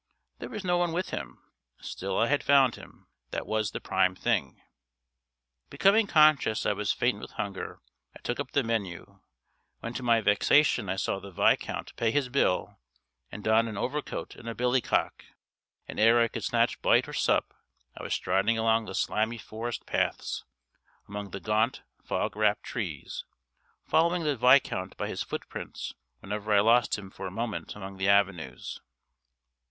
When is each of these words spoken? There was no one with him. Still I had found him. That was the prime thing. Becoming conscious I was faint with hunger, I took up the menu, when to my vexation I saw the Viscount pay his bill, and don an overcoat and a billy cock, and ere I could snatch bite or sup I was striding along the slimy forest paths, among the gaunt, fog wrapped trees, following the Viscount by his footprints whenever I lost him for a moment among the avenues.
There 0.39 0.49
was 0.49 0.65
no 0.65 0.77
one 0.79 0.93
with 0.93 1.11
him. 1.11 1.43
Still 1.79 2.17
I 2.17 2.25
had 2.25 2.41
found 2.43 2.73
him. 2.75 3.05
That 3.29 3.45
was 3.45 3.69
the 3.69 3.79
prime 3.79 4.15
thing. 4.15 4.59
Becoming 5.69 6.07
conscious 6.07 6.65
I 6.65 6.73
was 6.73 6.91
faint 6.91 7.19
with 7.21 7.33
hunger, 7.33 7.81
I 8.15 8.19
took 8.23 8.39
up 8.39 8.49
the 8.53 8.63
menu, 8.63 9.19
when 9.79 9.93
to 9.93 10.01
my 10.01 10.19
vexation 10.19 10.89
I 10.89 10.95
saw 10.95 11.19
the 11.19 11.29
Viscount 11.29 11.95
pay 11.97 12.09
his 12.09 12.29
bill, 12.29 12.79
and 13.31 13.43
don 13.43 13.67
an 13.67 13.77
overcoat 13.77 14.35
and 14.35 14.49
a 14.49 14.55
billy 14.55 14.81
cock, 14.81 15.23
and 15.87 15.99
ere 15.99 16.19
I 16.19 16.29
could 16.29 16.43
snatch 16.43 16.81
bite 16.81 17.07
or 17.07 17.13
sup 17.13 17.53
I 17.95 18.01
was 18.01 18.15
striding 18.15 18.57
along 18.57 18.85
the 18.85 18.95
slimy 18.95 19.37
forest 19.37 19.85
paths, 19.85 20.43
among 21.07 21.29
the 21.29 21.39
gaunt, 21.39 21.83
fog 22.03 22.35
wrapped 22.35 22.63
trees, 22.63 23.23
following 23.85 24.23
the 24.23 24.35
Viscount 24.35 24.97
by 24.97 25.07
his 25.09 25.21
footprints 25.21 25.93
whenever 26.21 26.51
I 26.51 26.61
lost 26.61 26.97
him 26.97 27.11
for 27.11 27.27
a 27.27 27.31
moment 27.31 27.75
among 27.75 27.97
the 27.97 28.09
avenues. 28.09 28.81